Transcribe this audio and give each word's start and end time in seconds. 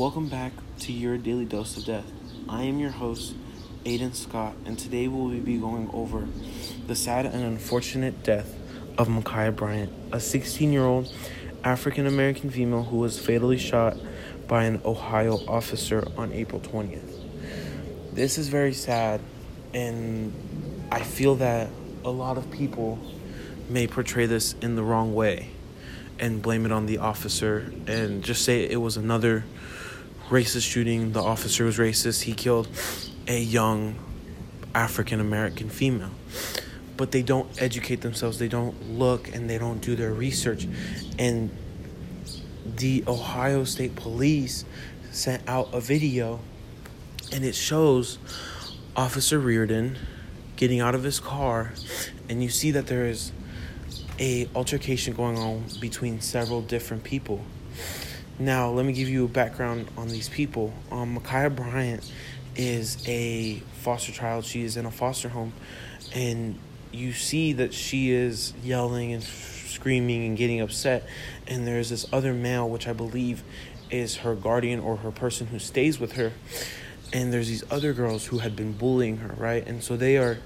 Welcome 0.00 0.30
back 0.30 0.52
to 0.78 0.94
your 0.94 1.18
daily 1.18 1.44
dose 1.44 1.76
of 1.76 1.84
death. 1.84 2.10
I 2.48 2.62
am 2.62 2.78
your 2.78 2.88
host, 2.88 3.34
Aiden 3.84 4.14
Scott, 4.14 4.54
and 4.64 4.78
today 4.78 5.08
we 5.08 5.20
will 5.20 5.44
be 5.44 5.58
going 5.58 5.90
over 5.92 6.26
the 6.86 6.96
sad 6.96 7.26
and 7.26 7.44
unfortunate 7.44 8.22
death 8.22 8.50
of 8.96 9.08
Ma'Khia 9.08 9.54
Bryant, 9.54 9.92
a 10.10 10.18
16 10.18 10.72
year 10.72 10.86
old 10.86 11.12
African 11.64 12.06
American 12.06 12.48
female 12.48 12.84
who 12.84 12.96
was 12.96 13.18
fatally 13.18 13.58
shot 13.58 13.98
by 14.48 14.64
an 14.64 14.80
Ohio 14.86 15.36
officer 15.46 16.08
on 16.16 16.32
April 16.32 16.62
20th. 16.62 18.14
This 18.14 18.38
is 18.38 18.48
very 18.48 18.72
sad, 18.72 19.20
and 19.74 20.32
I 20.90 21.02
feel 21.02 21.34
that 21.34 21.68
a 22.06 22.10
lot 22.10 22.38
of 22.38 22.50
people 22.50 22.98
may 23.68 23.86
portray 23.86 24.24
this 24.24 24.54
in 24.62 24.76
the 24.76 24.82
wrong 24.82 25.14
way 25.14 25.50
and 26.18 26.40
blame 26.40 26.64
it 26.64 26.72
on 26.72 26.86
the 26.86 26.96
officer 26.96 27.70
and 27.86 28.24
just 28.24 28.46
say 28.46 28.64
it 28.64 28.80
was 28.80 28.96
another 28.96 29.44
racist 30.30 30.68
shooting. 30.70 31.12
The 31.12 31.22
officer 31.22 31.64
was 31.64 31.78
racist. 31.78 32.22
He 32.22 32.32
killed 32.32 32.68
a 33.26 33.38
young 33.38 33.96
African 34.74 35.20
American 35.20 35.68
female. 35.68 36.12
But 36.96 37.12
they 37.12 37.22
don't 37.22 37.60
educate 37.60 38.00
themselves. 38.00 38.38
They 38.38 38.48
don't 38.48 38.98
look 38.98 39.34
and 39.34 39.50
they 39.50 39.58
don't 39.58 39.80
do 39.80 39.96
their 39.96 40.12
research. 40.12 40.66
And 41.18 41.50
the 42.76 43.04
Ohio 43.06 43.64
State 43.64 43.96
Police 43.96 44.64
sent 45.10 45.46
out 45.48 45.68
a 45.72 45.80
video 45.80 46.40
and 47.32 47.44
it 47.44 47.54
shows 47.54 48.18
Officer 48.96 49.38
Reardon 49.38 49.98
getting 50.56 50.80
out 50.80 50.94
of 50.94 51.02
his 51.02 51.20
car 51.20 51.72
and 52.28 52.42
you 52.42 52.48
see 52.48 52.70
that 52.70 52.86
there 52.86 53.06
is 53.06 53.32
a 54.18 54.48
altercation 54.54 55.14
going 55.14 55.38
on 55.38 55.64
between 55.80 56.20
several 56.20 56.60
different 56.60 57.02
people. 57.02 57.40
Now, 58.40 58.70
let 58.70 58.86
me 58.86 58.94
give 58.94 59.10
you 59.10 59.26
a 59.26 59.28
background 59.28 59.88
on 59.98 60.08
these 60.08 60.30
people. 60.30 60.72
Um, 60.90 61.18
Ma'Khia 61.18 61.54
Bryant 61.54 62.10
is 62.56 63.06
a 63.06 63.56
foster 63.82 64.12
child. 64.12 64.46
She 64.46 64.62
is 64.62 64.78
in 64.78 64.86
a 64.86 64.90
foster 64.90 65.28
home, 65.28 65.52
and 66.14 66.58
you 66.90 67.12
see 67.12 67.52
that 67.52 67.74
she 67.74 68.10
is 68.12 68.54
yelling 68.64 69.12
and 69.12 69.22
screaming 69.22 70.24
and 70.24 70.38
getting 70.38 70.62
upset. 70.62 71.06
And 71.46 71.66
there's 71.66 71.90
this 71.90 72.06
other 72.14 72.32
male, 72.32 72.66
which 72.66 72.88
I 72.88 72.94
believe 72.94 73.42
is 73.90 74.16
her 74.16 74.34
guardian 74.34 74.80
or 74.80 74.96
her 74.96 75.10
person 75.10 75.48
who 75.48 75.58
stays 75.58 76.00
with 76.00 76.12
her. 76.12 76.32
And 77.12 77.34
there's 77.34 77.48
these 77.48 77.64
other 77.70 77.92
girls 77.92 78.24
who 78.24 78.38
had 78.38 78.56
been 78.56 78.72
bullying 78.72 79.18
her, 79.18 79.34
right? 79.36 79.66
And 79.66 79.84
so 79.84 79.98
they 79.98 80.16
are, 80.16 80.38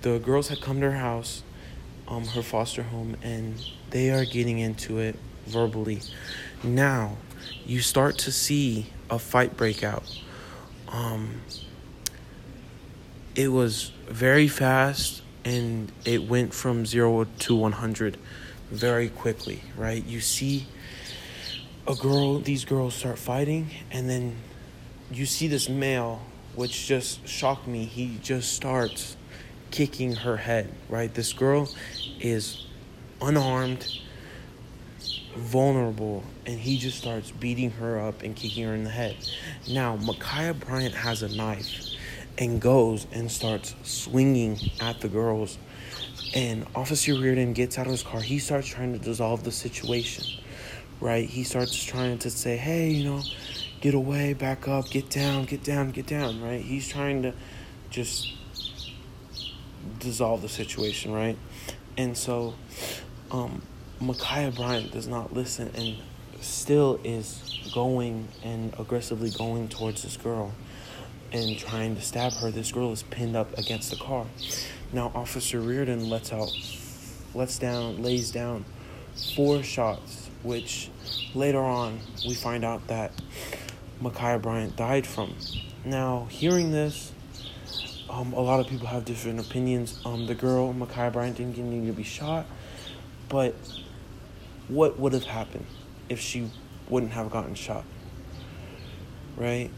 the 0.00 0.18
girls 0.20 0.48
had 0.48 0.62
come 0.62 0.80
to 0.80 0.90
her 0.90 0.96
house 0.96 1.42
um, 2.10 2.26
her 2.28 2.42
foster 2.42 2.82
home 2.82 3.16
and 3.22 3.54
they 3.90 4.10
are 4.10 4.24
getting 4.24 4.58
into 4.58 4.98
it 4.98 5.16
verbally. 5.46 6.00
Now, 6.62 7.16
you 7.64 7.80
start 7.80 8.18
to 8.18 8.32
see 8.32 8.86
a 9.08 9.18
fight 9.18 9.56
break 9.56 9.82
out. 9.82 10.04
Um, 10.88 11.42
it 13.34 13.48
was 13.48 13.92
very 14.08 14.48
fast 14.48 15.22
and 15.44 15.90
it 16.04 16.28
went 16.28 16.52
from 16.52 16.84
0 16.84 17.26
to 17.40 17.54
100 17.54 18.18
very 18.70 19.08
quickly, 19.08 19.62
right? 19.76 20.04
You 20.04 20.20
see 20.20 20.66
a 21.86 21.94
girl, 21.94 22.38
these 22.38 22.64
girls 22.64 22.94
start 22.94 23.18
fighting, 23.18 23.70
and 23.90 24.08
then 24.08 24.36
you 25.10 25.26
see 25.26 25.48
this 25.48 25.68
male, 25.68 26.20
which 26.54 26.86
just 26.86 27.26
shocked 27.26 27.66
me. 27.66 27.84
He 27.84 28.18
just 28.22 28.52
starts 28.52 29.16
kicking 29.70 30.14
her 30.16 30.36
head, 30.36 30.72
right? 30.88 31.12
This 31.12 31.32
girl 31.32 31.68
is 32.20 32.66
unarmed, 33.20 34.00
vulnerable, 35.40 36.22
and 36.46 36.58
he 36.58 36.78
just 36.78 36.98
starts 36.98 37.30
beating 37.30 37.70
her 37.72 37.98
up 37.98 38.22
and 38.22 38.36
kicking 38.36 38.66
her 38.66 38.74
in 38.74 38.84
the 38.84 38.90
head. 38.90 39.16
Now, 39.68 39.96
Ma'Khia 39.96 40.58
Bryant 40.60 40.94
has 40.94 41.22
a 41.22 41.28
knife 41.28 41.86
and 42.38 42.60
goes 42.60 43.06
and 43.12 43.30
starts 43.30 43.74
swinging 43.82 44.58
at 44.80 45.00
the 45.00 45.08
girls. 45.08 45.58
And 46.34 46.66
Officer 46.74 47.14
Reardon 47.14 47.52
gets 47.52 47.78
out 47.78 47.86
of 47.86 47.92
his 47.92 48.02
car. 48.02 48.20
He 48.20 48.38
starts 48.38 48.68
trying 48.68 48.92
to 48.92 48.98
dissolve 48.98 49.42
the 49.42 49.50
situation, 49.50 50.24
right? 51.00 51.28
He 51.28 51.42
starts 51.42 51.82
trying 51.82 52.18
to 52.18 52.30
say, 52.30 52.56
hey, 52.56 52.90
you 52.90 53.04
know, 53.04 53.22
get 53.80 53.94
away, 53.94 54.34
back 54.34 54.68
up, 54.68 54.90
get 54.90 55.10
down, 55.10 55.44
get 55.44 55.64
down, 55.64 55.90
get 55.90 56.06
down, 56.06 56.40
right? 56.42 56.60
He's 56.60 56.88
trying 56.88 57.22
to 57.22 57.34
just 57.90 58.32
dissolve 59.98 60.42
the 60.42 60.48
situation, 60.48 61.12
right? 61.12 61.36
And 61.96 62.16
so, 62.16 62.54
um, 63.30 63.62
Ma'Khia 64.00 64.56
Bryant 64.56 64.92
does 64.92 65.06
not 65.06 65.34
listen 65.34 65.70
and 65.74 65.94
still 66.40 66.98
is 67.04 67.60
going 67.74 68.28
and 68.42 68.72
aggressively 68.78 69.28
going 69.28 69.68
towards 69.68 70.02
this 70.02 70.16
girl 70.16 70.52
and 71.32 71.58
trying 71.58 71.94
to 71.96 72.00
stab 72.00 72.32
her. 72.32 72.50
This 72.50 72.72
girl 72.72 72.92
is 72.92 73.02
pinned 73.02 73.36
up 73.36 73.58
against 73.58 73.90
the 73.90 73.96
car. 73.96 74.24
Now, 74.90 75.12
Officer 75.14 75.60
Reardon 75.60 76.08
lets 76.08 76.32
out, 76.32 76.50
lets 77.34 77.58
down, 77.58 78.02
lays 78.02 78.30
down 78.30 78.64
four 79.36 79.62
shots, 79.62 80.30
which 80.42 80.88
later 81.34 81.60
on 81.60 82.00
we 82.26 82.32
find 82.32 82.64
out 82.64 82.86
that 82.86 83.12
Ma'Khia 84.02 84.40
Bryant 84.40 84.76
died 84.76 85.06
from. 85.06 85.34
Now, 85.84 86.26
hearing 86.30 86.72
this, 86.72 87.12
um, 88.08 88.32
a 88.32 88.40
lot 88.40 88.60
of 88.60 88.66
people 88.66 88.86
have 88.86 89.04
different 89.04 89.40
opinions. 89.40 90.00
Um, 90.06 90.26
the 90.26 90.34
girl, 90.34 90.72
Ma'Khia 90.72 91.12
Bryant, 91.12 91.36
didn't 91.36 91.58
need 91.58 91.86
to 91.86 91.92
be 91.92 92.02
shot, 92.02 92.46
but 93.28 93.54
what 94.70 94.98
would 94.98 95.12
have 95.12 95.24
happened 95.24 95.66
if 96.08 96.20
she 96.20 96.48
wouldn't 96.88 97.12
have 97.12 97.30
gotten 97.30 97.54
shot? 97.54 97.84
Right? 99.36 99.70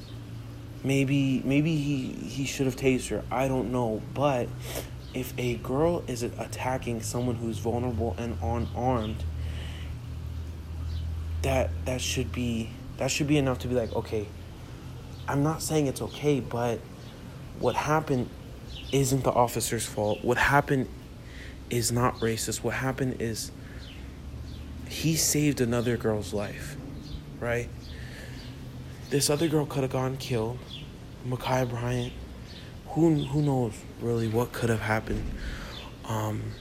Maybe, 0.85 1.43
maybe 1.45 1.77
he 1.77 2.13
he 2.13 2.45
should 2.45 2.67
have 2.67 2.77
tased 2.77 3.09
her. 3.09 3.25
I 3.31 3.49
don't 3.49 3.71
know, 3.73 4.03
but 4.15 4.49
if 5.15 5.33
a 5.39 5.55
girl 5.57 6.03
is 6.07 6.23
attacking 6.23 7.03
someone 7.03 7.37
who's 7.37 7.59
vulnerable 7.59 8.17
and 8.19 8.37
unarmed, 8.43 9.23
that 11.43 11.71
that 11.85 12.01
should 12.01 12.33
be 12.33 12.71
that 12.99 13.11
should 13.11 13.29
be 13.29 13.39
enough 13.39 13.61
to 13.61 13.69
be 13.69 13.75
like, 13.75 13.93
okay, 13.95 14.27
I'm 15.29 15.43
not 15.43 15.63
saying 15.63 15.87
it's 15.87 16.03
okay, 16.03 16.41
but 16.41 16.81
what 17.59 17.75
happened 17.75 18.29
isn't 18.91 19.25
the 19.25 19.33
officer's 19.33 19.87
fault. 19.87 20.23
What 20.23 20.37
happened 20.37 20.89
is 21.71 21.93
not 21.93 22.17
racist. 22.17 22.63
What 22.63 22.75
happened 22.75 23.17
is 23.21 23.51
he 25.03 25.17
saved 25.17 25.61
another 25.61 25.97
girl's 25.97 26.33
life, 26.33 26.77
right? 27.41 27.69
This 29.11 29.31
other 29.31 29.49
girl 29.49 29.67
could 29.67 29.83
have 29.83 29.91
gone 29.91 30.17
killed. 30.17 30.61
Ma'Khia 31.27 31.69
Bryant. 31.69 32.13
Who 32.91 33.25
who 33.25 33.43
knows 33.43 33.73
really 34.01 34.29
what 34.29 34.53
could 34.53 34.71
have 34.71 34.83
happened? 34.83 35.29
Um, 36.05 36.53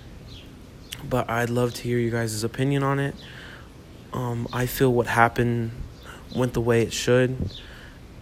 but 1.08 1.30
I'd 1.30 1.52
love 1.52 1.76
to 1.76 1.84
hear 1.84 2.00
you 2.00 2.10
guys' 2.10 2.44
opinion 2.44 2.82
on 2.82 2.98
it. 2.98 3.14
Um, 4.12 4.48
I 4.52 4.66
feel 4.66 4.92
what 4.92 5.06
happened 5.06 5.72
went 6.36 6.54
the 6.54 6.62
way 6.62 6.82
it 6.82 6.94
should, 6.94 7.38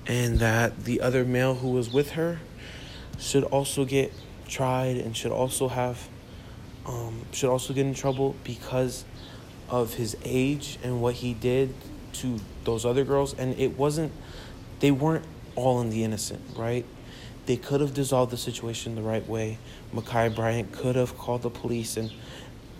and 0.05 0.39
that 0.39 0.83
the 0.83 0.99
other 0.99 1.23
male 1.23 1.55
who 1.55 1.69
was 1.69 1.93
with 1.93 2.11
her 2.11 2.39
should 3.17 3.45
also 3.45 3.85
get 3.85 4.11
tried 4.49 4.97
and 4.97 5.15
should 5.15 5.31
also 5.31 5.69
have 5.69 6.09
um, 6.85 7.21
should 7.31 7.49
also 7.49 7.73
get 7.73 7.85
in 7.85 7.93
trouble 7.93 8.35
because 8.43 9.05
of 9.69 9.95
his 9.95 10.17
age 10.23 10.77
and 10.83 11.01
what 11.01 11.15
he 11.15 11.33
did 11.33 11.73
to 12.13 12.39
those 12.63 12.85
other 12.85 13.03
girls 13.03 13.33
and 13.33 13.57
it 13.59 13.77
wasn't 13.77 14.11
they 14.79 14.91
weren't 14.91 15.25
all 15.55 15.79
in 15.81 15.89
the 15.89 16.03
innocent 16.03 16.41
right 16.55 16.85
they 17.45 17.55
could 17.55 17.81
have 17.81 17.93
dissolved 17.93 18.31
the 18.31 18.37
situation 18.37 18.95
the 18.95 19.01
right 19.01 19.27
way 19.27 19.57
Ma'Khia 19.93 20.35
Bryant 20.35 20.71
could 20.71 20.95
have 20.95 21.17
called 21.17 21.41
the 21.41 21.49
police 21.49 21.97
and 21.97 22.11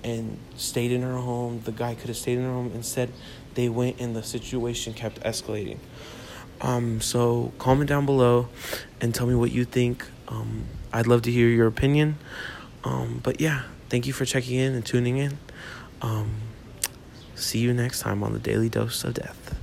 and 0.04 0.40
stayed 0.56 0.92
in 0.92 1.02
her 1.02 1.18
home 1.18 1.62
the 1.66 1.72
guy 1.72 1.94
could 1.94 2.08
have 2.08 2.18
stayed 2.18 2.38
in 2.38 2.44
her 2.44 2.54
home 2.54 2.72
instead 2.74 3.12
they 3.54 3.70
went 3.70 4.00
and 4.00 4.16
the 4.16 4.24
situation 4.24 4.94
kept 4.94 5.20
escalating 5.22 5.78
um, 6.62 7.00
so 7.00 7.54
comment 7.58 7.90
down 7.90 8.06
below 8.06 8.50
and 9.00 9.16
tell 9.16 9.28
me 9.28 9.36
what 9.36 9.52
you 9.52 9.66
think. 9.66 10.06
Um, 10.28 10.66
I'd 10.92 11.08
love 11.08 11.22
to 11.24 11.31
hear 11.31 11.48
your 11.48 11.68
opinion. 11.68 12.18
Um, 12.84 13.22
but 13.24 13.40
yeah, 13.40 13.63
thank 13.90 14.08
you 14.08 14.13
for 14.13 14.25
checking 14.25 14.60
in 14.60 14.74
and 14.74 14.86
tuning 14.86 15.18
in. 15.18 15.38
Um, 16.02 16.36
see 17.39 17.59
you 17.59 17.74
next 17.74 18.01
time 18.01 18.24
on 18.24 18.33
the 18.33 18.39
Daily 18.39 18.69
Dose 18.69 19.03
of 19.03 19.13
Death. 19.15 19.59